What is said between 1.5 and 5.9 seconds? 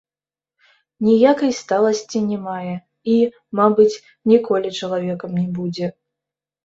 сталасці не мае і, мабыць, ніколі чалавекам не будзе.